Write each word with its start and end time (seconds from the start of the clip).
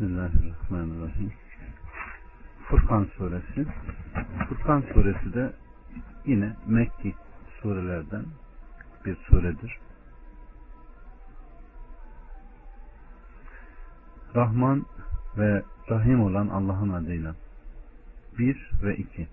Bismillahirrahmanirrahim. 0.00 1.32
Furkan 2.68 3.04
suresi. 3.16 3.66
Furkan 4.48 4.84
suresi 4.92 5.34
de 5.34 5.52
yine 6.26 6.56
Mekki 6.66 7.14
surelerden 7.62 8.24
bir 9.04 9.16
suredir. 9.16 9.78
Rahman 14.34 14.86
ve 15.38 15.62
Rahim 15.90 16.22
olan 16.22 16.48
Allah'ın 16.48 16.92
adıyla. 16.92 17.34
1 18.38 18.70
ve 18.82 18.96
2 18.96 19.28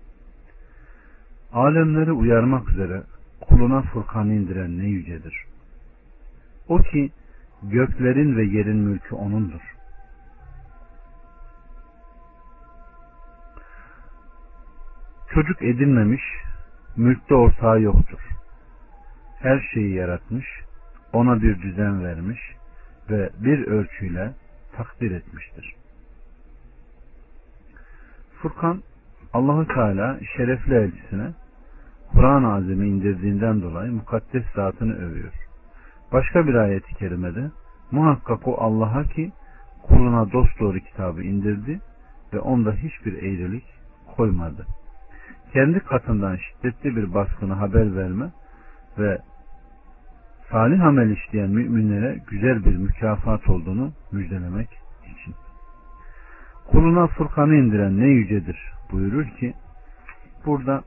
Alemleri 1.52 2.12
uyarmak 2.12 2.70
üzere 2.70 3.02
kuluna 3.40 3.82
Furkan'ı 3.82 4.34
indiren 4.34 4.78
ne 4.78 4.86
yücedir. 4.86 5.44
O 6.68 6.78
ki 6.78 7.10
göklerin 7.62 8.36
ve 8.36 8.44
yerin 8.44 8.76
mülkü 8.76 9.14
O'nundur. 9.14 9.77
Çocuk 15.34 15.62
edinmemiş, 15.62 16.22
mülkte 16.96 17.34
ortağı 17.34 17.80
yoktur. 17.80 18.20
Her 19.38 19.68
şeyi 19.74 19.94
yaratmış, 19.94 20.46
ona 21.12 21.42
bir 21.42 21.62
düzen 21.62 22.04
vermiş 22.04 22.40
ve 23.10 23.30
bir 23.38 23.66
ölçüyle 23.66 24.32
takdir 24.76 25.10
etmiştir. 25.10 25.74
Furkan 28.42 28.82
Allahu 29.32 29.66
Teala 29.66 30.18
şerefli 30.36 30.74
elçisine 30.74 31.30
Kur'an-ı 32.12 32.52
Azim'i 32.52 32.88
indirdiğinden 32.88 33.62
dolayı 33.62 33.92
mukaddes 33.92 34.44
zatını 34.54 34.96
övüyor. 34.96 35.32
Başka 36.12 36.46
bir 36.46 36.54
ayeti 36.54 36.94
kerimede 36.94 37.50
muhakkak 37.90 38.48
o 38.48 38.56
Allah'a 38.60 39.04
ki 39.04 39.32
kuluna 39.82 40.32
dosdoğru 40.32 40.78
kitabı 40.78 41.22
indirdi 41.22 41.80
ve 42.32 42.40
onda 42.40 42.72
hiçbir 42.72 43.12
eğrilik 43.12 43.64
koymadı. 44.16 44.66
Kendi 45.52 45.80
katından 45.80 46.36
şiddetli 46.36 46.96
bir 46.96 47.14
baskını 47.14 47.54
haber 47.54 47.96
verme 47.96 48.30
ve 48.98 49.18
salih 50.50 50.84
amel 50.84 51.10
işleyen 51.10 51.50
müminlere 51.50 52.18
güzel 52.30 52.64
bir 52.64 52.76
mükafat 52.76 53.48
olduğunu 53.48 53.92
müjdelemek 54.12 54.68
için. 55.04 55.34
Kuluna 56.66 57.06
Furkan'ı 57.06 57.54
indiren 57.54 58.00
ne 58.00 58.06
yücedir 58.06 58.72
buyurur 58.92 59.24
ki 59.24 59.54
burada 60.46 60.82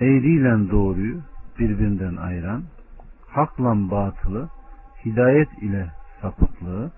eğriyle 0.00 0.70
doğruyu 0.70 1.20
birbirinden 1.58 2.16
ayıran, 2.16 2.62
hakla 3.28 3.90
batılı, 3.90 4.48
hidayet 5.04 5.62
ile 5.62 5.86
sapıklığı, 6.20 6.90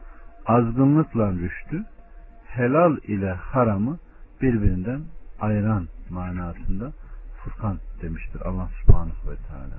azgınlıkla 0.46 1.32
rüştü, 1.32 1.84
helal 2.46 2.96
ile 2.96 3.32
haramı 3.32 3.98
birbirinden 4.42 5.00
ayıran 5.40 5.88
manasında 6.10 6.92
Furkan 7.44 7.78
demiştir 8.02 8.40
Allah 8.44 8.68
subhanahu 8.80 9.30
ve 9.30 9.36
teala. 9.48 9.78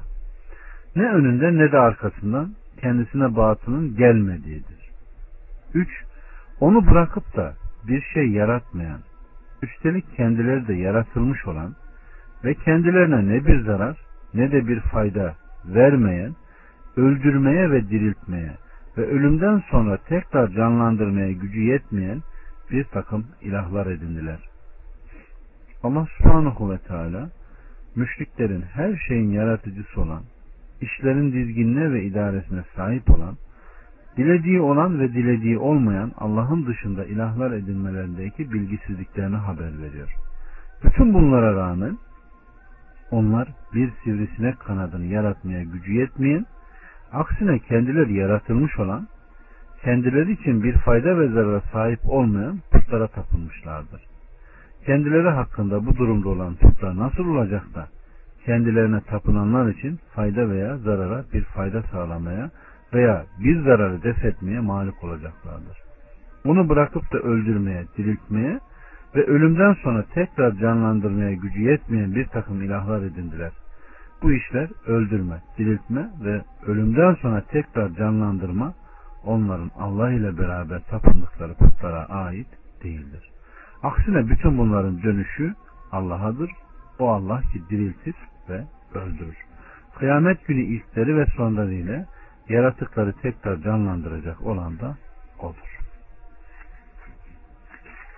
Ne 0.95 1.03
önünde 1.03 1.65
ne 1.65 1.71
de 1.71 1.77
arkasından 1.77 2.55
kendisine 2.81 3.35
batının 3.35 3.95
gelmediğidir. 3.95 4.89
3. 5.73 5.89
Onu 6.59 6.87
bırakıp 6.87 7.35
da 7.35 7.53
bir 7.87 8.01
şey 8.13 8.27
yaratmayan, 8.29 8.99
üstelik 9.63 10.15
kendileri 10.15 10.67
de 10.67 10.73
yaratılmış 10.73 11.47
olan 11.47 11.75
ve 12.43 12.53
kendilerine 12.53 13.27
ne 13.27 13.45
bir 13.45 13.59
zarar 13.59 13.97
ne 14.33 14.51
de 14.51 14.67
bir 14.67 14.79
fayda 14.79 15.35
vermeyen, 15.65 16.35
öldürmeye 16.97 17.71
ve 17.71 17.89
diriltmeye 17.89 18.51
ve 18.97 19.01
ölümden 19.05 19.63
sonra 19.71 19.97
tekrar 19.97 20.47
canlandırmaya 20.47 21.31
gücü 21.31 21.59
yetmeyen 21.59 22.21
bir 22.71 22.83
takım 22.83 23.25
ilahlar 23.41 23.85
edindiler. 23.85 24.39
Allah 25.83 26.07
subhanahu 26.17 26.71
ve 26.71 26.77
teala 26.77 27.29
müşriklerin 27.95 28.61
her 28.61 28.95
şeyin 29.07 29.31
yaratıcısı 29.31 30.01
olan, 30.01 30.23
işlerin 30.81 31.31
dizginine 31.31 31.93
ve 31.93 32.03
idaresine 32.03 32.63
sahip 32.75 33.09
olan, 33.09 33.37
dilediği 34.17 34.61
olan 34.61 34.99
ve 34.99 35.13
dilediği 35.13 35.57
olmayan 35.57 36.11
Allah'ın 36.17 36.65
dışında 36.65 37.05
ilahlar 37.05 37.51
edinmelerindeki 37.51 38.51
bilgisizliklerini 38.53 39.35
haber 39.35 39.81
veriyor. 39.81 40.15
Bütün 40.83 41.13
bunlara 41.13 41.55
rağmen 41.55 41.97
onlar 43.11 43.47
bir 43.73 43.91
sivrisinek 44.03 44.59
kanadını 44.59 45.05
yaratmaya 45.05 45.63
gücü 45.63 45.93
yetmeyen, 45.93 46.45
aksine 47.13 47.59
kendileri 47.59 48.13
yaratılmış 48.13 48.79
olan, 48.79 49.07
kendileri 49.85 50.31
için 50.31 50.63
bir 50.63 50.73
fayda 50.73 51.19
ve 51.19 51.27
zarara 51.27 51.61
sahip 51.61 51.99
olmayan 52.05 52.59
putlara 52.71 53.07
tapınmışlardır. 53.07 54.01
Kendileri 54.85 55.29
hakkında 55.29 55.85
bu 55.85 55.97
durumda 55.97 56.29
olan 56.29 56.55
putlar 56.55 56.97
nasıl 56.97 57.27
olacak 57.27 57.63
da 57.75 57.87
kendilerine 58.45 59.01
tapınanlar 59.01 59.69
için 59.69 59.99
fayda 60.15 60.49
veya 60.49 60.77
zarara 60.77 61.25
bir 61.33 61.43
fayda 61.43 61.81
sağlamaya 61.81 62.49
veya 62.93 63.25
bir 63.43 63.61
zararı 63.61 64.03
def 64.03 64.25
etmeye 64.25 64.59
malik 64.59 65.03
olacaklardır. 65.03 65.77
Bunu 66.45 66.69
bırakıp 66.69 67.13
da 67.13 67.17
öldürmeye, 67.17 67.85
diriltmeye 67.97 68.59
ve 69.15 69.23
ölümden 69.23 69.73
sonra 69.73 70.03
tekrar 70.13 70.51
canlandırmaya 70.51 71.33
gücü 71.33 71.61
yetmeyen 71.61 72.15
bir 72.15 72.25
takım 72.25 72.61
ilahlar 72.61 73.01
edindiler. 73.01 73.51
Bu 74.21 74.31
işler 74.31 74.69
öldürme, 74.87 75.41
diriltme 75.57 76.09
ve 76.23 76.41
ölümden 76.67 77.13
sonra 77.13 77.41
tekrar 77.41 77.89
canlandırma 77.89 78.73
onların 79.25 79.71
Allah 79.79 80.11
ile 80.11 80.37
beraber 80.37 80.79
tapındıkları 80.79 81.53
putlara 81.53 82.05
ait 82.05 82.47
değildir. 82.83 83.31
Aksine 83.83 84.29
bütün 84.29 84.57
bunların 84.57 85.03
dönüşü 85.03 85.55
Allah'adır. 85.91 86.51
O 86.99 87.09
Allah 87.09 87.41
ki 87.41 87.61
diriltir 87.69 88.15
ve 88.49 88.63
öldürür. 88.93 89.37
Kıyamet 89.99 90.47
günü 90.47 90.61
ilkleri 90.61 91.17
ve 91.17 91.25
sonları 91.25 92.05
yaratıkları 92.49 93.13
tekrar 93.13 93.61
canlandıracak 93.61 94.41
olan 94.41 94.79
da 94.79 94.97
O'dur. 95.39 95.79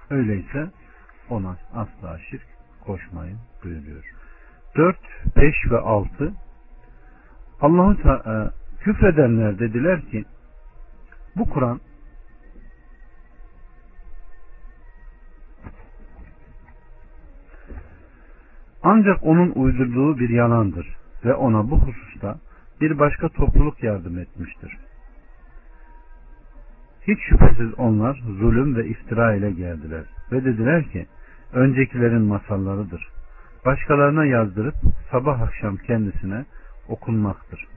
Öyleyse 0.10 0.68
ona 1.30 1.58
asla 1.74 2.20
şirk 2.30 2.46
koşmayın 2.86 3.38
buyuruyor. 3.64 4.04
4, 4.78 4.98
5 5.36 5.72
ve 5.72 5.78
6 5.78 6.34
Allah'ın 7.62 7.96
e, 7.96 8.52
küfredenler 8.80 9.60
dediler 9.60 10.02
ki 10.02 10.26
bu 11.38 11.50
Kur'an 11.50 11.80
ancak 18.84 19.24
onun 19.24 19.52
uydurduğu 19.52 20.20
bir 20.20 20.30
yalandır 20.30 20.96
ve 21.26 21.34
ona 21.34 21.70
bu 21.70 21.80
hususta 21.80 22.40
bir 22.82 23.00
başka 23.00 23.30
topluluk 23.30 23.84
yardım 23.84 24.20
etmiştir. 24.20 24.78
Hiç 27.08 27.20
şüphesiz 27.30 27.80
onlar 27.80 28.22
zulüm 28.40 28.76
ve 28.76 28.88
iftira 28.88 29.36
ile 29.36 29.52
geldiler 29.52 30.04
ve 30.32 30.46
dediler 30.46 30.84
ki 30.84 31.06
öncekilerin 31.54 32.22
masallarıdır. 32.22 33.10
Başkalarına 33.66 34.26
yazdırıp 34.26 34.76
sabah 35.12 35.42
akşam 35.42 35.78
kendisine 35.78 36.46
okunmaktır. 36.90 37.68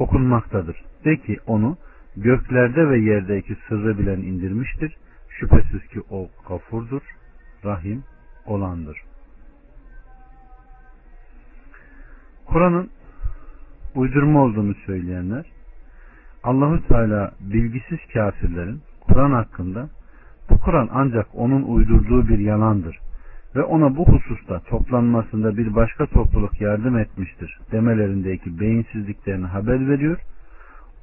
Okunmaktadır. 0.00 0.84
De 1.04 1.16
ki 1.16 1.38
onu 1.46 1.76
göklerde 2.16 2.90
ve 2.90 2.98
yerdeki 2.98 3.56
sırrı 3.68 3.98
bilen 3.98 4.18
indirmiştir. 4.18 4.96
Şüphesiz 5.28 5.86
ki 5.88 6.02
o 6.10 6.28
gafurdur, 6.48 7.02
rahim 7.64 8.04
olandır. 8.46 9.02
Kur'an'ın 12.46 12.90
uydurma 13.94 14.42
olduğunu 14.42 14.74
söyleyenler 14.74 15.44
Allahü 16.42 16.86
Teala 16.88 17.32
bilgisiz 17.40 17.98
kafirlerin 18.12 18.80
Kur'an 19.00 19.30
hakkında 19.30 19.88
bu 20.50 20.60
Kur'an 20.60 20.88
ancak 20.92 21.26
onun 21.34 21.62
uydurduğu 21.62 22.28
bir 22.28 22.38
yalandır 22.38 22.98
ve 23.56 23.62
ona 23.62 23.96
bu 23.96 24.06
hususta 24.08 24.60
toplanmasında 24.60 25.56
bir 25.56 25.74
başka 25.74 26.06
topluluk 26.06 26.60
yardım 26.60 26.98
etmiştir 26.98 27.58
demelerindeki 27.72 28.60
beyinsizliklerini 28.60 29.46
haber 29.46 29.88
veriyor. 29.88 30.18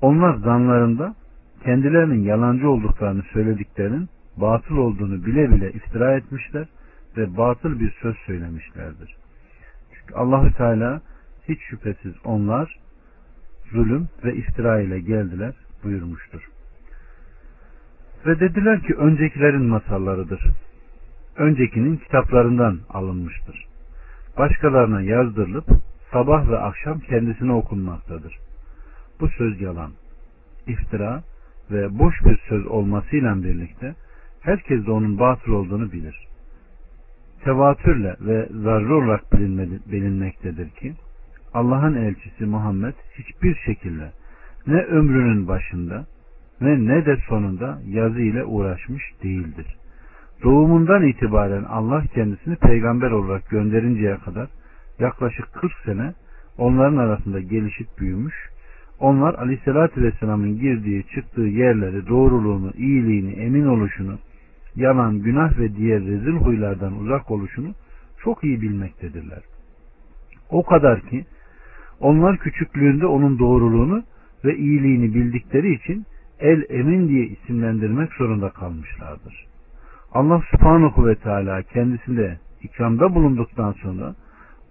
Onlar 0.01 0.35
zanlarında 0.35 1.15
kendilerinin 1.63 2.23
yalancı 2.23 2.69
olduklarını 2.69 3.23
söylediklerinin 3.33 4.09
batıl 4.37 4.77
olduğunu 4.77 5.25
bile 5.25 5.51
bile 5.51 5.71
iftira 5.71 6.17
etmişler 6.17 6.67
ve 7.17 7.37
batıl 7.37 7.79
bir 7.79 7.91
söz 8.01 8.15
söylemişlerdir. 8.17 9.15
Çünkü 9.93 10.13
Allahü 10.13 10.53
Teala 10.53 11.01
hiç 11.49 11.59
şüphesiz 11.61 12.13
onlar 12.25 12.75
zulüm 13.71 14.07
ve 14.23 14.35
iftira 14.35 14.79
ile 14.81 14.99
geldiler 14.99 15.53
buyurmuştur. 15.83 16.41
Ve 18.25 18.39
dediler 18.39 18.81
ki 18.81 18.95
öncekilerin 18.95 19.65
masallarıdır. 19.65 20.41
Öncekinin 21.37 21.97
kitaplarından 21.97 22.79
alınmıştır. 22.89 23.65
Başkalarına 24.37 25.01
yazdırılıp 25.01 25.65
sabah 26.11 26.49
ve 26.49 26.57
akşam 26.57 26.99
kendisine 26.99 27.51
okunmaktadır. 27.51 28.37
bu 29.19 29.29
söz 29.29 29.61
yalan, 29.61 29.91
iftira 30.67 31.23
ve 31.71 31.99
boş 31.99 32.25
bir 32.25 32.37
söz 32.49 32.67
olmasıyla 32.67 33.43
birlikte 33.43 33.95
herkes 34.41 34.85
de 34.85 34.91
onun 34.91 35.19
batıl 35.19 35.51
olduğunu 35.51 35.91
bilir. 35.91 36.27
Tevatürle 37.43 38.15
ve 38.19 38.49
zarrı 38.51 38.95
olarak 38.95 39.33
bilinmektedir 39.91 40.69
ki 40.69 40.93
Allah'ın 41.53 41.95
elçisi 41.95 42.45
Muhammed 42.45 42.93
hiçbir 43.17 43.55
şekilde 43.55 44.11
ne 44.67 44.81
ömrünün 44.81 45.47
başında 45.47 46.05
ve 46.61 46.85
ne 46.85 47.05
de 47.05 47.17
sonunda 47.29 47.81
yazı 47.85 48.21
ile 48.21 48.45
uğraşmış 48.45 49.03
değildir. 49.23 49.77
Doğumundan 50.43 51.03
itibaren 51.03 51.63
Allah 51.63 52.03
kendisini 52.13 52.55
peygamber 52.55 53.11
olarak 53.11 53.49
gönderinceye 53.49 54.17
kadar 54.17 54.47
yaklaşık 54.99 55.53
40 55.53 55.71
sene 55.85 56.13
onların 56.57 56.97
arasında 56.97 57.39
gelişip 57.39 57.87
büyümüş. 57.99 58.35
Onlar 58.99 59.33
Aleyhisselatü 59.33 60.03
Vesselam'ın 60.03 60.59
girdiği 60.59 61.03
çıktığı 61.15 61.41
yerleri, 61.41 62.07
doğruluğunu, 62.07 62.71
iyiliğini, 62.77 63.33
emin 63.33 63.65
oluşunu, 63.65 64.17
yalan, 64.75 65.19
günah 65.19 65.59
ve 65.59 65.75
diğer 65.75 66.01
rezil 66.01 66.33
huylardan 66.33 66.99
uzak 66.99 67.31
oluşunu 67.31 67.73
çok 68.23 68.43
iyi 68.43 68.61
bilmektedirler. 68.61 69.41
O 70.49 70.63
kadar 70.63 71.01
ki 71.01 71.25
onlar 71.99 72.37
küçüklüğünde 72.37 73.05
onun 73.05 73.39
doğruluğunu 73.39 74.03
ve 74.45 74.57
iyiliğini 74.57 75.13
bildikleri 75.13 75.73
için 75.73 76.05
el 76.39 76.63
emin 76.69 77.07
diye 77.07 77.25
isimlendirmek 77.25 78.13
zorunda 78.13 78.49
kalmışlardır. 78.49 79.47
Allah 80.17 80.41
subhanahu 80.51 81.07
ve 81.07 81.15
teala 81.15 81.61
kendisinde 81.61 82.37
ikramda 82.63 83.15
bulunduktan 83.15 83.71
sonra 83.71 84.15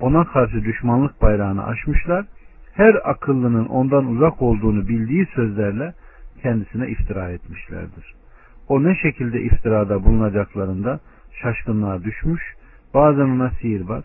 ona 0.01 0.25
karşı 0.25 0.65
düşmanlık 0.65 1.23
bayrağını 1.23 1.65
açmışlar. 1.65 2.25
Her 2.73 3.11
akıllının 3.11 3.67
ondan 3.67 4.07
uzak 4.07 4.43
olduğunu 4.43 4.89
bildiği 4.89 5.27
sözlerle 5.35 5.95
kendisine 6.43 6.89
iftira 6.89 7.31
etmişlerdir. 7.31 8.15
O 8.69 8.83
ne 8.85 8.97
şekilde 9.03 9.43
iftirada 9.43 10.05
bulunacaklarında 10.05 11.01
şaşkınlığa 11.43 12.05
düşmüş, 12.05 12.43
bazen 12.95 13.29
ona 13.29 13.51
sihirbaz, 13.51 14.05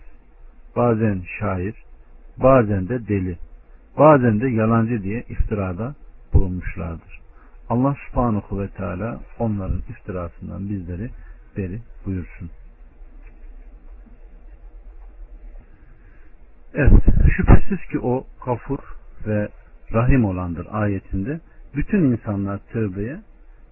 bazen 0.75 1.21
şair, 1.39 1.75
bazen 2.37 2.89
de 2.89 3.07
deli, 3.07 3.37
bazen 3.97 4.41
de 4.41 4.47
yalancı 4.47 5.03
diye 5.03 5.23
iftirada 5.29 5.95
bulunmuşlardır. 6.33 7.21
Allah 7.69 7.95
subhanahu 8.07 8.59
ve 8.59 8.67
teala 8.67 9.19
onların 9.39 9.81
iftirasından 9.89 10.69
bizleri 10.69 11.09
beri 11.57 11.79
buyursun. 12.05 12.49
Evet, 16.73 17.03
şüphesiz 17.37 17.87
ki 17.91 17.99
o 17.99 18.27
kafur 18.45 18.79
ve 19.27 19.49
rahim 19.93 20.25
olandır 20.25 20.67
ayetinde. 20.71 21.39
Bütün 21.75 22.03
insanlar 22.03 22.59
tövbeye 22.71 23.19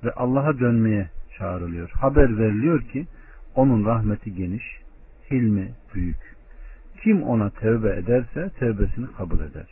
ve 0.04 0.12
Allah'a 0.12 0.60
dönmeye 0.60 1.10
çağrılıyor. 1.38 1.90
Haber 1.90 2.38
veriliyor 2.38 2.82
ki 2.82 3.08
onun 3.56 3.86
rahmeti 3.86 4.36
geniş, 4.36 4.64
hilmi 5.32 5.72
büyük. 5.94 6.36
Kim 7.04 7.24
ona 7.24 7.50
tövbe 7.50 7.96
ederse 7.96 8.50
tövbesini 8.60 9.08
kabul 9.18 9.40
eder. 9.40 9.66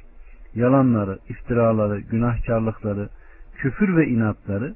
Yalanları, 0.56 1.20
iftiraları, 1.30 2.00
günahkarlıkları, 2.00 3.10
küfür 3.56 3.98
ve 3.98 4.08
inatları 4.08 4.76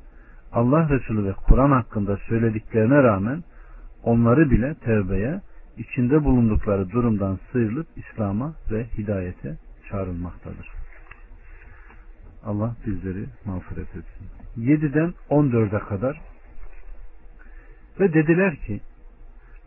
Allah 0.53 0.89
Resulü 0.89 1.25
ve 1.25 1.33
Kur'an 1.33 1.71
hakkında 1.71 2.17
söylediklerine 2.17 3.03
rağmen 3.03 3.43
onları 4.03 4.51
bile 4.51 4.75
tevbeye, 4.75 5.41
içinde 5.77 6.23
bulundukları 6.23 6.89
durumdan 6.89 7.39
sıyrılıp 7.51 7.87
İslam'a 7.95 8.53
ve 8.71 8.85
hidayete 8.97 9.57
çağrılmaktadır. 9.89 10.67
Allah 12.45 12.75
bizleri 12.85 13.25
mağfiret 13.45 13.87
etsin. 13.87 14.27
7'den 14.57 15.13
14'e 15.29 15.79
kadar 15.79 16.21
ve 17.99 18.13
dediler 18.13 18.55
ki 18.55 18.79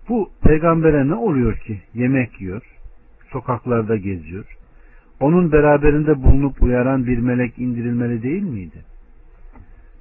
bu 0.09 0.31
peygambere 0.43 1.09
ne 1.09 1.15
oluyor 1.15 1.59
ki 1.59 1.83
yemek 1.95 2.41
yiyor, 2.41 2.63
sokaklarda 3.33 3.97
geziyor, 3.97 4.45
onun 5.21 5.53
beraberinde 5.53 6.23
bulunup 6.23 6.63
uyaran 6.63 7.07
bir 7.07 7.19
melek 7.19 7.59
indirilmeli 7.59 8.23
değil 8.23 8.43
miydi? 8.43 8.94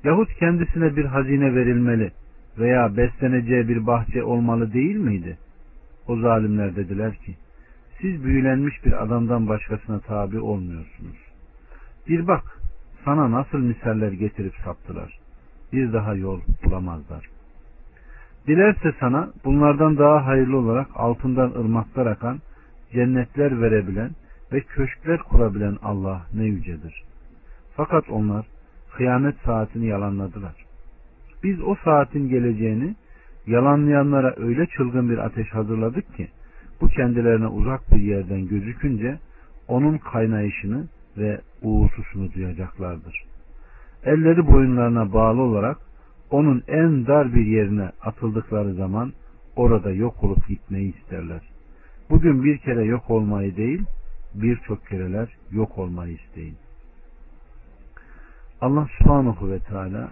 Yahut 0.03 0.33
kendisine 0.33 0.95
bir 0.95 1.05
hazine 1.05 1.55
verilmeli 1.55 2.11
veya 2.57 2.97
besleneceği 2.97 3.67
bir 3.67 3.87
bahçe 3.87 4.23
olmalı 4.23 4.73
değil 4.73 4.95
miydi? 4.95 5.37
O 6.07 6.17
zalimler 6.17 6.75
dediler 6.75 7.15
ki, 7.15 7.35
siz 8.01 8.23
büyülenmiş 8.23 8.85
bir 8.85 9.03
adamdan 9.03 9.47
başkasına 9.47 9.99
tabi 9.99 10.39
olmuyorsunuz. 10.39 11.17
Bir 12.07 12.27
bak, 12.27 12.43
sana 13.05 13.31
nasıl 13.31 13.57
misaller 13.57 14.11
getirip 14.11 14.53
saptılar. 14.65 15.19
Bir 15.73 15.93
daha 15.93 16.15
yol 16.15 16.41
bulamazlar. 16.65 17.29
Dilerse 18.47 18.93
sana 18.99 19.29
bunlardan 19.45 19.97
daha 19.97 20.25
hayırlı 20.25 20.57
olarak 20.57 20.87
altından 20.95 21.51
ırmaklar 21.51 22.05
akan, 22.05 22.39
cennetler 22.93 23.61
verebilen 23.61 24.09
ve 24.53 24.61
köşkler 24.61 25.17
kurabilen 25.17 25.77
Allah 25.83 26.21
ne 26.33 26.43
yücedir. 26.43 27.03
Fakat 27.75 28.09
onlar 28.09 28.45
kıyamet 28.95 29.35
saatini 29.45 29.85
yalanladılar. 29.85 30.53
Biz 31.43 31.61
o 31.61 31.75
saatin 31.83 32.29
geleceğini 32.29 32.95
yalanlayanlara 33.47 34.33
öyle 34.37 34.65
çılgın 34.65 35.09
bir 35.09 35.17
ateş 35.17 35.49
hazırladık 35.53 36.15
ki 36.15 36.27
bu 36.81 36.87
kendilerine 36.87 37.47
uzak 37.47 37.91
bir 37.91 38.01
yerden 38.01 38.47
gözükünce 38.47 39.19
onun 39.67 39.97
kaynayışını 39.97 40.87
ve 41.17 41.41
uğultusunu 41.61 42.33
duyacaklardır. 42.33 43.23
Elleri 44.05 44.47
boyunlarına 44.47 45.13
bağlı 45.13 45.41
olarak 45.41 45.77
onun 46.31 46.63
en 46.67 47.07
dar 47.07 47.33
bir 47.33 47.45
yerine 47.45 47.89
atıldıkları 48.01 48.73
zaman 48.73 49.13
orada 49.55 49.91
yok 49.91 50.23
olup 50.23 50.47
gitmeyi 50.47 50.95
isterler. 50.95 51.41
Bugün 52.09 52.43
bir 52.43 52.57
kere 52.57 52.83
yok 52.83 53.09
olmayı 53.09 53.57
değil, 53.57 53.81
birçok 54.35 54.87
kereler 54.87 55.37
yok 55.51 55.77
olmayı 55.77 56.13
isteyin. 56.13 56.55
Allah 58.63 58.87
subhanahu 58.97 59.51
ve 59.51 59.59
teala 59.59 60.09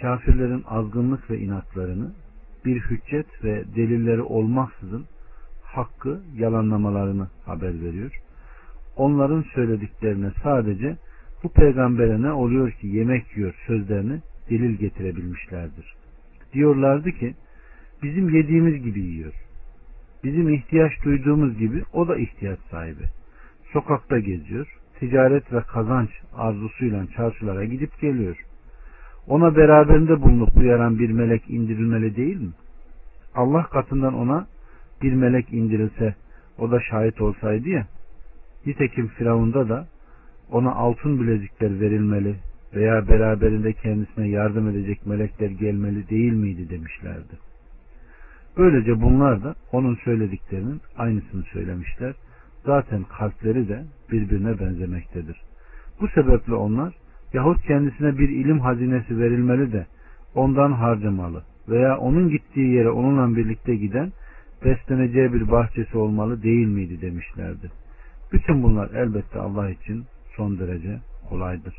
kafirlerin 0.00 0.64
azgınlık 0.66 1.30
ve 1.30 1.38
inatlarını 1.38 2.12
bir 2.64 2.80
hüccet 2.80 3.44
ve 3.44 3.64
delilleri 3.76 4.22
olmaksızın 4.22 5.06
hakkı 5.62 6.20
yalanlamalarını 6.34 7.28
haber 7.44 7.82
veriyor. 7.82 8.20
Onların 8.96 9.44
söylediklerine 9.54 10.30
sadece 10.42 10.96
bu 11.42 11.48
peygambere 11.48 12.22
ne 12.22 12.32
oluyor 12.32 12.70
ki 12.70 12.86
yemek 12.86 13.36
yiyor 13.36 13.54
sözlerini 13.66 14.20
delil 14.50 14.74
getirebilmişlerdir. 14.74 15.94
Diyorlardı 16.52 17.12
ki 17.12 17.34
bizim 18.02 18.34
yediğimiz 18.34 18.82
gibi 18.82 19.00
yiyor. 19.00 19.34
Bizim 20.24 20.54
ihtiyaç 20.54 20.92
duyduğumuz 21.04 21.58
gibi 21.58 21.82
o 21.92 22.08
da 22.08 22.16
ihtiyaç 22.16 22.58
sahibi. 22.70 23.04
Sokakta 23.72 24.18
geziyor, 24.18 24.77
ticaret 24.98 25.52
ve 25.52 25.60
kazanç 25.60 26.10
arzusuyla 26.36 27.06
çarşılara 27.16 27.64
gidip 27.64 28.00
geliyor. 28.00 28.36
Ona 29.26 29.56
beraberinde 29.56 30.22
bulunup 30.22 30.56
uyaran 30.56 30.98
bir 30.98 31.10
melek 31.10 31.50
indirilmeli 31.50 32.16
değil 32.16 32.40
mi? 32.40 32.52
Allah 33.34 33.62
katından 33.62 34.14
ona 34.14 34.46
bir 35.02 35.12
melek 35.12 35.52
indirilse 35.52 36.14
o 36.58 36.70
da 36.70 36.80
şahit 36.80 37.20
olsaydı 37.20 37.68
ya 37.68 37.86
nitekim 38.66 39.08
Firavun'da 39.08 39.68
da 39.68 39.86
ona 40.50 40.72
altın 40.72 41.20
bilezikler 41.20 41.80
verilmeli 41.80 42.34
veya 42.74 43.08
beraberinde 43.08 43.72
kendisine 43.72 44.28
yardım 44.28 44.68
edecek 44.68 45.06
melekler 45.06 45.50
gelmeli 45.50 46.08
değil 46.08 46.32
miydi 46.32 46.70
demişlerdi. 46.70 47.38
Böylece 48.56 49.00
bunlar 49.00 49.44
da 49.44 49.54
onun 49.72 49.94
söylediklerinin 50.04 50.80
aynısını 50.96 51.42
söylemişler 51.42 52.14
zaten 52.68 53.04
kalpleri 53.18 53.68
de 53.68 53.84
birbirine 54.12 54.60
benzemektedir. 54.60 55.36
Bu 56.00 56.08
sebeple 56.08 56.54
onlar 56.54 56.94
yahut 57.32 57.62
kendisine 57.62 58.18
bir 58.18 58.28
ilim 58.28 58.60
hazinesi 58.60 59.18
verilmeli 59.18 59.72
de 59.72 59.86
ondan 60.34 60.72
harcamalı 60.72 61.42
veya 61.68 61.98
onun 61.98 62.28
gittiği 62.30 62.74
yere 62.74 62.90
onunla 62.90 63.36
birlikte 63.36 63.76
giden 63.76 64.12
besleneceği 64.64 65.32
bir 65.32 65.50
bahçesi 65.50 65.98
olmalı 65.98 66.42
değil 66.42 66.66
miydi 66.66 67.00
demişlerdi. 67.00 67.70
Bütün 68.32 68.62
bunlar 68.62 68.90
elbette 68.90 69.38
Allah 69.38 69.70
için 69.70 70.04
son 70.36 70.58
derece 70.58 70.98
kolaydır. 71.28 71.76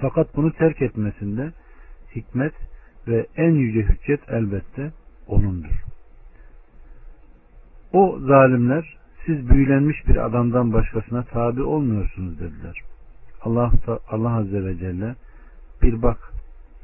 Fakat 0.00 0.36
bunu 0.36 0.52
terk 0.52 0.82
etmesinde 0.82 1.52
hikmet 2.16 2.54
ve 3.08 3.26
en 3.36 3.50
yüce 3.50 3.80
hüccet 3.80 4.20
elbette 4.28 4.92
O'nundur. 5.26 5.84
O 7.92 8.18
zalimler 8.20 8.99
siz 9.30 9.50
büyülenmiş 9.50 10.08
bir 10.08 10.26
adamdan 10.26 10.72
başkasına 10.72 11.22
tabi 11.22 11.62
olmuyorsunuz 11.62 12.40
dediler. 12.40 12.78
Allah, 13.42 13.72
Allah 14.08 14.36
Azze 14.36 14.64
ve 14.64 14.78
Celle 14.78 15.14
bir 15.82 16.02
bak 16.02 16.18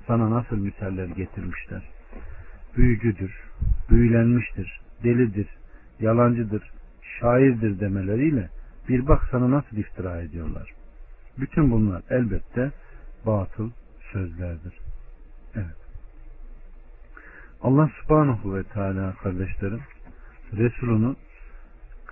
sana 0.06 0.30
nasıl 0.30 0.56
misaller 0.56 1.06
getirmişler. 1.06 1.82
Büyücüdür, 2.76 3.34
büyülenmiştir, 3.90 4.80
delidir, 5.04 5.48
yalancıdır, 6.00 6.70
şairdir 7.20 7.80
demeleriyle 7.80 8.48
bir 8.88 9.06
bak 9.06 9.28
sana 9.30 9.50
nasıl 9.50 9.76
iftira 9.76 10.20
ediyorlar. 10.20 10.70
Bütün 11.38 11.70
bunlar 11.70 12.02
elbette 12.10 12.70
batıl 13.26 13.70
sözlerdir. 14.12 14.78
Evet. 15.54 15.76
Allah 17.62 17.90
subhanahu 18.02 18.54
ve 18.56 18.62
teala 18.62 19.14
kardeşlerim 19.14 19.80
Resulunu 20.52 21.16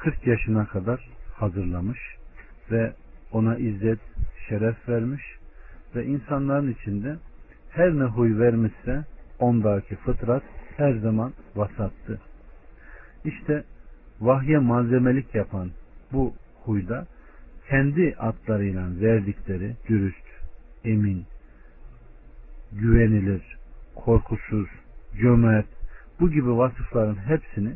40 0.04 0.26
yaşına 0.26 0.66
kadar 0.66 1.08
hazırlamış 1.34 1.98
ve 2.70 2.92
ona 3.32 3.56
izzet, 3.56 3.98
şeref 4.48 4.88
vermiş 4.88 5.22
ve 5.94 6.06
insanların 6.06 6.72
içinde 6.72 7.16
her 7.70 7.90
ne 7.90 8.04
huy 8.04 8.38
vermişse 8.38 9.04
ondaki 9.38 9.96
fıtrat 9.96 10.42
her 10.76 10.94
zaman 10.94 11.32
vasattı. 11.56 12.20
İşte 13.24 13.64
vahye 14.20 14.58
malzemelik 14.58 15.34
yapan 15.34 15.70
bu 16.12 16.34
huyda 16.64 17.06
kendi 17.68 18.14
atlarıyla 18.18 19.00
verdikleri 19.00 19.76
dürüst, 19.88 20.26
emin, 20.84 21.24
güvenilir, 22.72 23.56
korkusuz, 23.94 24.68
cömert 25.20 25.68
bu 26.20 26.30
gibi 26.30 26.56
vasıfların 26.56 27.16
hepsini 27.16 27.72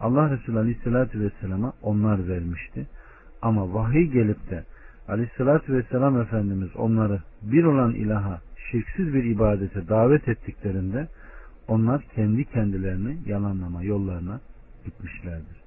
Allah 0.00 0.30
Resulü 0.30 0.58
Aleyhisselatü 0.58 1.20
Vesselam'a 1.20 1.72
onlar 1.82 2.28
vermişti. 2.28 2.86
Ama 3.42 3.74
vahiy 3.74 4.06
gelip 4.06 4.50
de 4.50 4.64
Aleyhisselatü 5.08 5.74
Vesselam 5.74 6.20
Efendimiz 6.20 6.76
onları 6.76 7.22
bir 7.42 7.64
olan 7.64 7.94
ilaha 7.94 8.40
şirksiz 8.70 9.14
bir 9.14 9.24
ibadete 9.24 9.88
davet 9.88 10.28
ettiklerinde 10.28 11.08
onlar 11.68 12.02
kendi 12.14 12.44
kendilerini 12.44 13.18
yalanlama 13.26 13.82
yollarına 13.82 14.40
gitmişlerdir. 14.84 15.60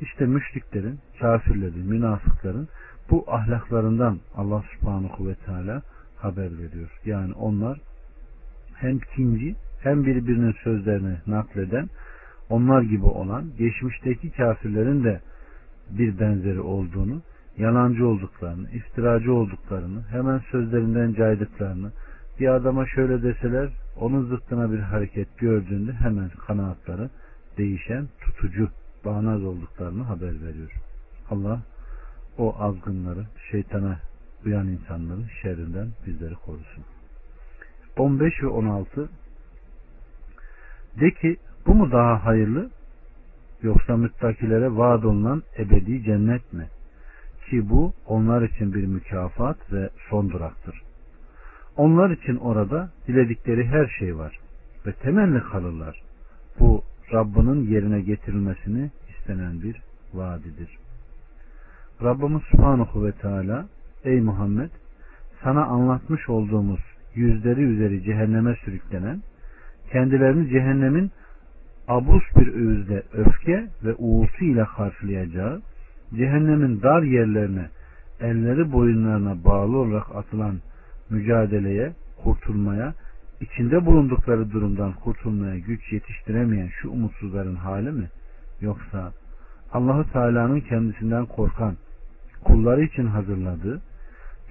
İşte 0.00 0.26
müşriklerin, 0.26 0.98
kafirlerin, 1.20 1.86
münafıkların 1.86 2.68
bu 3.10 3.24
ahlaklarından 3.28 4.20
Allah 4.36 4.64
subhanahu 4.74 5.28
ve 5.28 5.34
teala 5.34 5.82
haber 6.16 6.58
veriyor. 6.58 7.00
Yani 7.04 7.32
onlar 7.32 7.78
hem 8.74 8.98
kinci 8.98 9.54
hem 9.82 10.06
birbirinin 10.06 10.54
sözlerini 10.64 11.16
nakleden 11.26 11.88
onlar 12.50 12.82
gibi 12.82 13.04
olan 13.04 13.44
geçmişteki 13.58 14.30
kafirlerin 14.30 15.04
de 15.04 15.20
bir 15.90 16.18
benzeri 16.18 16.60
olduğunu, 16.60 17.22
yalancı 17.58 18.06
olduklarını, 18.06 18.70
iftiracı 18.70 19.32
olduklarını, 19.32 20.02
hemen 20.10 20.38
sözlerinden 20.50 21.12
caydıklarını, 21.12 21.92
bir 22.40 22.48
adama 22.48 22.86
şöyle 22.86 23.22
deseler 23.22 23.70
onun 24.00 24.28
zıttına 24.28 24.72
bir 24.72 24.78
hareket 24.78 25.38
gördüğünde 25.38 25.92
hemen 25.92 26.30
kanaatları 26.46 27.10
değişen, 27.58 28.08
tutucu, 28.20 28.68
bağnaz 29.04 29.44
olduklarını 29.44 30.02
haber 30.02 30.42
veriyor. 30.42 30.72
Allah 31.30 31.62
o 32.38 32.54
azgınları, 32.58 33.26
şeytana 33.50 33.98
uyan 34.46 34.68
insanların 34.68 35.26
şerrinden 35.42 35.88
bizleri 36.06 36.34
korusun. 36.34 36.84
15 37.96 38.42
ve 38.42 38.46
16 38.46 39.08
De 41.00 41.10
ki 41.10 41.36
bu 41.66 41.74
mu 41.74 41.92
daha 41.92 42.24
hayırlı 42.24 42.70
yoksa 43.62 43.96
müttakilere 43.96 44.76
vaat 44.76 45.04
olunan 45.04 45.42
ebedi 45.58 46.02
cennet 46.02 46.52
mi? 46.52 46.68
Ki 47.50 47.70
bu 47.70 47.92
onlar 48.06 48.42
için 48.42 48.74
bir 48.74 48.86
mükafat 48.86 49.72
ve 49.72 49.90
son 50.10 50.30
duraktır. 50.30 50.82
Onlar 51.76 52.10
için 52.10 52.36
orada 52.36 52.90
diledikleri 53.06 53.66
her 53.66 53.86
şey 53.98 54.16
var 54.16 54.38
ve 54.86 54.92
temelli 54.92 55.40
kalırlar. 55.42 56.02
Bu 56.60 56.82
Rabbinin 57.12 57.70
yerine 57.70 58.00
getirilmesini 58.00 58.90
istenen 59.08 59.62
bir 59.62 59.76
vaadidir. 60.14 60.78
Rabbimiz 62.02 62.42
Subhanahu 62.42 63.06
ve 63.06 63.12
Teala 63.12 63.66
Ey 64.04 64.20
Muhammed 64.20 64.70
sana 65.42 65.64
anlatmış 65.64 66.28
olduğumuz 66.28 66.80
yüzleri 67.14 67.62
üzeri 67.62 68.02
cehenneme 68.02 68.56
sürüklenen 68.64 69.22
kendilerini 69.92 70.50
cehennemin 70.50 71.10
abus 71.88 72.22
bir 72.36 72.54
öğüzle 72.54 73.02
öfke 73.12 73.68
ve 73.84 73.94
uğultu 73.98 74.44
ile 74.44 74.64
karşılayacağı 74.76 75.62
cehennemin 76.14 76.82
dar 76.82 77.02
yerlerine 77.02 77.68
elleri 78.20 78.72
boyunlarına 78.72 79.44
bağlı 79.44 79.76
olarak 79.76 80.16
atılan 80.16 80.60
mücadeleye, 81.10 81.92
kurtulmaya, 82.22 82.94
içinde 83.40 83.86
bulundukları 83.86 84.52
durumdan 84.52 84.92
kurtulmaya 84.92 85.58
güç 85.58 85.92
yetiştiremeyen 85.92 86.68
şu 86.82 86.90
umutsuzların 86.90 87.56
hali 87.56 87.90
mi? 87.90 88.08
Yoksa 88.60 89.12
Allahu 89.72 90.12
Teala'nın 90.12 90.60
kendisinden 90.60 91.26
korkan 91.26 91.76
kulları 92.44 92.84
için 92.84 93.06
hazırladığı, 93.06 93.80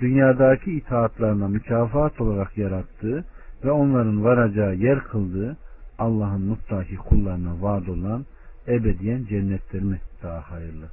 dünyadaki 0.02 0.72
itaatlarına 0.72 1.48
mükafat 1.48 2.22
olarak 2.22 2.58
yarattığı 2.58 3.25
ve 3.63 3.72
onların 3.72 4.24
varacağı 4.24 4.75
yer 4.75 5.00
kıldığı 5.00 5.58
Allah'ın 6.00 6.42
mutlaki 6.42 6.96
kullarına 6.96 7.62
vaad 7.62 7.88
olan 7.88 8.26
ebediyen 8.68 9.26
cennetler 9.26 9.82
mi 9.82 10.00
daha 10.24 10.52
hayırlı? 10.52 10.90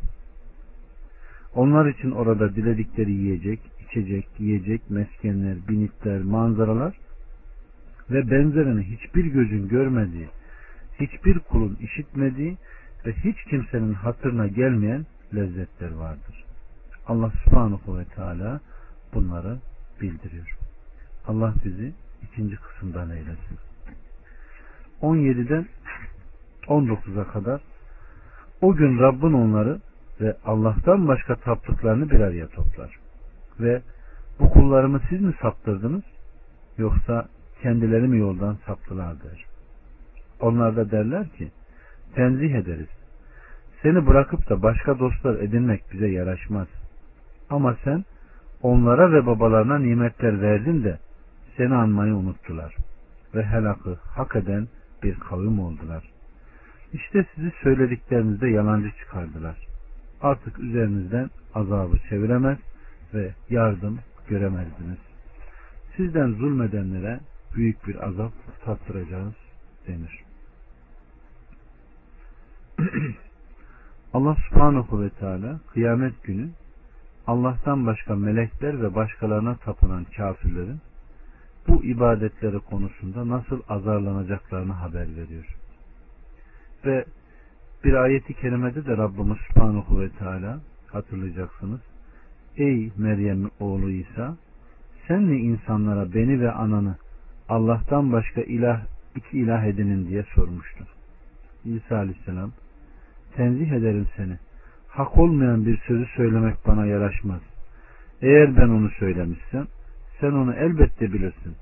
Onlar 1.54 1.86
için 1.86 2.10
orada 2.10 2.54
diledikleri 2.54 3.12
yiyecek, 3.12 3.60
içecek, 3.80 4.28
yiyecek, 4.38 4.90
meskenler, 4.90 5.56
binitler, 5.68 6.22
manzaralar 6.22 6.96
ve 8.10 8.30
benzerini 8.30 8.82
hiçbir 8.82 9.24
gözün 9.24 9.68
görmediği, 9.68 10.28
hiçbir 11.00 11.38
kulun 11.38 11.78
işitmediği 11.80 12.56
ve 13.06 13.12
hiç 13.12 13.44
kimsenin 13.50 13.94
hatırına 13.94 14.46
gelmeyen 14.46 15.06
lezzetler 15.34 15.90
vardır. 15.92 16.44
Allah 17.06 17.30
subhanahu 17.44 17.98
ve 17.98 18.04
teala 18.04 18.60
bunları 19.14 19.58
bildiriyor. 20.00 20.56
Allah 21.26 21.54
bizi 21.64 21.92
ikinci 22.22 22.56
kısımdan 22.56 23.10
eylesin. 23.10 23.69
17'den 25.02 25.66
19'a 26.66 27.24
kadar 27.24 27.60
o 28.60 28.74
gün 28.74 28.98
Rabbin 28.98 29.32
onları 29.32 29.80
ve 30.20 30.36
Allah'tan 30.44 31.08
başka 31.08 31.36
taptıklarını 31.36 32.10
bir 32.10 32.20
araya 32.20 32.46
toplar. 32.48 32.96
Ve 33.60 33.82
bu 34.40 34.50
kullarımı 34.50 35.00
siz 35.08 35.20
mi 35.20 35.34
saptırdınız 35.42 36.02
yoksa 36.78 37.28
kendileri 37.62 38.08
mi 38.08 38.18
yoldan 38.18 38.56
saptılar 38.66 39.22
der. 39.22 39.44
Onlar 40.40 40.76
da 40.76 40.90
derler 40.90 41.28
ki 41.28 41.50
tenzih 42.14 42.54
ederiz. 42.54 42.88
Seni 43.82 44.06
bırakıp 44.06 44.50
da 44.50 44.62
başka 44.62 44.98
dostlar 44.98 45.34
edinmek 45.34 45.82
bize 45.92 46.08
yaraşmaz. 46.08 46.68
Ama 47.50 47.76
sen 47.84 48.04
onlara 48.62 49.12
ve 49.12 49.26
babalarına 49.26 49.78
nimetler 49.78 50.42
verdin 50.42 50.84
de 50.84 50.98
seni 51.56 51.74
anmayı 51.74 52.14
unuttular. 52.14 52.74
Ve 53.34 53.42
helakı 53.42 53.98
hak 54.14 54.36
eden 54.36 54.68
bir 55.02 55.14
kavim 55.14 55.60
oldular. 55.60 56.04
İşte 56.92 57.26
sizi 57.34 57.52
söylediklerinizde 57.62 58.48
yalancı 58.48 58.90
çıkardılar. 58.98 59.56
Artık 60.22 60.58
üzerinizden 60.58 61.30
azabı 61.54 61.98
çeviremez 62.08 62.58
ve 63.14 63.34
yardım 63.50 63.98
göremezdiniz. 64.28 64.98
Sizden 65.96 66.32
zulmedenlere 66.32 67.20
büyük 67.54 67.88
bir 67.88 68.06
azap 68.08 68.32
tattıracağız 68.64 69.34
denir. 69.86 70.24
Allah 74.14 74.36
subhanahu 74.48 75.02
ve 75.02 75.10
teala 75.10 75.60
kıyamet 75.72 76.22
günü 76.24 76.48
Allah'tan 77.26 77.86
başka 77.86 78.16
melekler 78.16 78.82
ve 78.82 78.94
başkalarına 78.94 79.56
tapınan 79.56 80.06
kafirlerin 80.16 80.80
bu 81.68 81.84
ibadetleri 81.84 82.58
konusunda 82.58 83.28
nasıl 83.28 83.60
azarlanacaklarını 83.68 84.72
haber 84.72 85.16
veriyor. 85.16 85.56
Ve 86.84 87.04
bir 87.84 87.94
ayeti 87.94 88.34
kerimede 88.34 88.86
de 88.86 88.96
Rabbimiz 88.96 89.38
Subhanahu 89.48 90.00
ve 90.00 90.08
Teala 90.10 90.60
hatırlayacaksınız. 90.86 91.80
Ey 92.56 92.90
Meryem 92.96 93.50
oğlu 93.60 93.90
İsa 93.90 94.36
sen 95.08 95.22
mi 95.22 95.38
insanlara 95.38 96.14
beni 96.14 96.40
ve 96.40 96.52
ananı 96.52 96.96
Allah'tan 97.48 98.12
başka 98.12 98.40
ilah 98.40 98.82
iki 99.16 99.38
ilah 99.38 99.64
edinin 99.64 100.08
diye 100.08 100.24
sormuştu. 100.34 100.84
İsa 101.64 101.96
Aleyhisselam 101.96 102.52
tenzih 103.36 103.72
ederim 103.72 104.08
seni. 104.16 104.38
Hak 104.88 105.18
olmayan 105.18 105.66
bir 105.66 105.78
sözü 105.86 106.06
söylemek 106.16 106.56
bana 106.66 106.86
yaraşmaz. 106.86 107.40
Eğer 108.22 108.56
ben 108.56 108.68
onu 108.68 108.90
söylemişsem 108.90 109.66
sen 110.20 110.32
onu 110.32 110.54
elbette 110.54 111.12
bilirsin. 111.12 111.56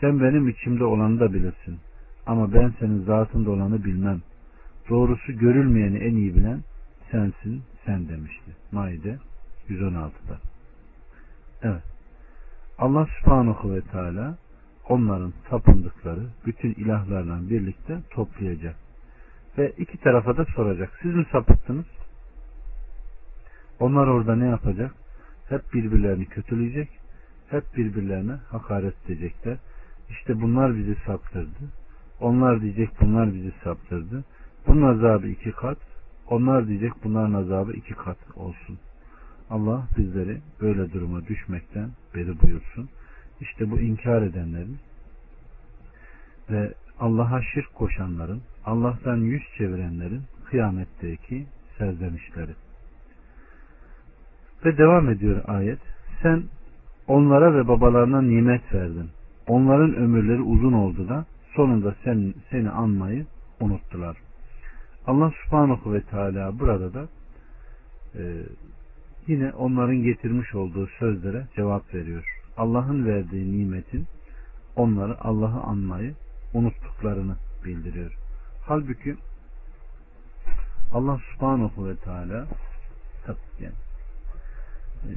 Sen 0.00 0.20
benim 0.20 0.48
içimde 0.48 0.84
olanı 0.84 1.20
da 1.20 1.32
bilirsin. 1.32 1.78
Ama 2.26 2.52
ben 2.52 2.72
senin 2.80 3.04
zatında 3.04 3.50
olanı 3.50 3.84
bilmem. 3.84 4.22
Doğrusu 4.88 5.32
görülmeyeni 5.32 5.98
en 5.98 6.14
iyi 6.14 6.34
bilen 6.34 6.60
sensin, 7.10 7.62
sen 7.86 8.08
demişti. 8.08 8.56
Maide 8.72 9.18
116'da. 9.68 10.38
Evet. 11.62 11.82
Allah 12.78 13.06
subhanahu 13.20 13.74
ve 13.74 13.80
teala 13.80 14.38
onların 14.88 15.32
tapındıkları 15.48 16.26
bütün 16.46 16.72
ilahlarla 16.72 17.50
birlikte 17.50 17.98
toplayacak. 18.10 18.76
Ve 19.58 19.72
iki 19.78 19.98
tarafa 19.98 20.36
da 20.36 20.44
soracak. 20.44 20.98
Siz 21.02 21.14
mi 21.14 21.26
sapıttınız? 21.32 21.86
Onlar 23.80 24.06
orada 24.06 24.36
ne 24.36 24.46
yapacak? 24.46 24.94
Hep 25.48 25.74
birbirlerini 25.74 26.26
kötüleyecek, 26.26 26.88
hep 27.50 27.76
birbirlerine 27.76 28.32
hakaret 28.32 28.94
edecekler. 29.06 29.56
İşte 30.10 30.40
bunlar 30.40 30.76
bizi 30.76 30.96
saptırdı. 31.06 31.72
Onlar 32.20 32.60
diyecek 32.60 32.90
bunlar 33.00 33.34
bizi 33.34 33.52
saptırdı. 33.64 34.24
Bunun 34.66 34.82
azabı 34.82 35.28
iki 35.28 35.52
kat. 35.52 35.78
Onlar 36.30 36.68
diyecek 36.68 36.92
bunların 37.04 37.34
azabı 37.34 37.72
iki 37.72 37.94
kat 37.94 38.18
olsun. 38.36 38.78
Allah 39.50 39.88
bizleri 39.98 40.40
böyle 40.60 40.92
duruma 40.92 41.26
düşmekten 41.26 41.90
beri 42.14 42.42
buyursun. 42.42 42.88
İşte 43.40 43.70
bu 43.70 43.80
inkar 43.80 44.22
edenlerin 44.22 44.78
ve 46.50 46.74
Allah'a 47.00 47.42
şirk 47.42 47.74
koşanların, 47.74 48.42
Allah'tan 48.64 49.16
yüz 49.16 49.42
çevirenlerin 49.58 50.22
kıyametteki 50.44 51.46
serzenişleri. 51.78 52.54
Ve 54.64 54.78
devam 54.78 55.10
ediyor 55.10 55.42
ayet. 55.46 55.78
Sen 56.22 56.42
onlara 57.08 57.54
ve 57.54 57.68
babalarına 57.68 58.22
nimet 58.22 58.74
verdin. 58.74 59.10
Onların 59.46 59.94
ömürleri 59.94 60.42
uzun 60.42 60.72
oldu 60.72 61.08
da 61.08 61.26
sonunda 61.56 61.94
sen, 62.04 62.34
seni 62.50 62.70
anmayı 62.70 63.26
unuttular. 63.60 64.16
Allah 65.06 65.32
subhanahu 65.44 65.94
ve 65.94 66.00
teala 66.00 66.58
burada 66.58 66.94
da 66.94 67.08
e, 68.14 68.22
yine 69.26 69.52
onların 69.52 70.02
getirmiş 70.02 70.54
olduğu 70.54 70.86
sözlere 70.86 71.46
cevap 71.56 71.94
veriyor. 71.94 72.24
Allah'ın 72.56 73.06
verdiği 73.06 73.58
nimetin 73.58 74.06
onları 74.76 75.20
Allah'ı 75.20 75.60
anmayı 75.60 76.14
unuttuklarını 76.54 77.36
bildiriyor. 77.64 78.12
Halbuki 78.66 79.16
Allah 80.92 81.20
subhanahu 81.32 81.88
ve 81.88 81.96
teala 81.96 82.46
yani, 83.60 83.74
e, 85.04 85.12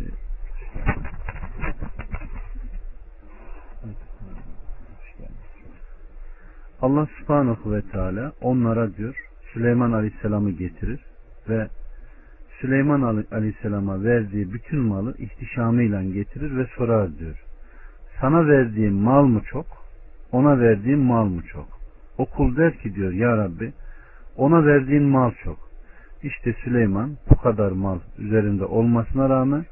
Allah 6.82 7.08
subhanahu 7.20 7.74
ve 7.74 7.82
teala 7.82 8.32
onlara 8.42 8.96
diyor 8.96 9.16
Süleyman 9.54 9.92
aleyhisselamı 9.92 10.52
getirir 10.52 11.00
ve 11.50 11.68
Süleyman 12.62 13.26
aleyhisselama 13.32 14.04
verdiği 14.04 14.54
bütün 14.54 14.80
malı 14.80 15.18
ihtişamıyla 15.18 16.04
getirir 16.04 16.58
ve 16.58 16.66
sorar 16.78 17.18
diyor. 17.20 17.44
Sana 18.22 18.48
verdiğim 18.48 18.94
mal 18.94 19.24
mı 19.24 19.42
çok? 19.52 19.66
Ona 20.32 20.60
verdiğim 20.60 21.00
mal 21.00 21.26
mı 21.26 21.42
çok? 21.42 21.68
O 22.18 22.26
kul 22.26 22.58
der 22.58 22.78
ki 22.78 22.96
diyor 22.96 23.12
ya 23.12 23.38
Rabbi 23.38 23.74
ona 24.38 24.66
verdiğin 24.66 25.04
mal 25.04 25.32
çok. 25.44 25.58
İşte 26.24 26.54
Süleyman 26.64 27.18
bu 27.30 27.38
kadar 27.38 27.72
mal 27.72 28.00
üzerinde 28.18 28.66
olmasına 28.66 29.30
rağmen 29.30 29.66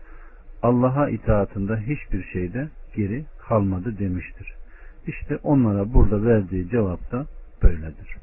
Allah'a 0.63 1.09
itaatında 1.09 1.77
hiçbir 1.77 2.23
şeyde 2.33 2.69
geri 2.95 3.25
kalmadı 3.47 3.99
demiştir. 3.99 4.53
İşte 5.07 5.37
onlara 5.43 5.93
burada 5.93 6.23
verdiği 6.23 6.69
cevap 6.69 7.11
da 7.11 7.25
böyledir. 7.63 8.17